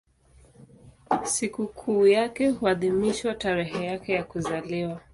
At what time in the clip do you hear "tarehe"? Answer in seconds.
3.35-3.85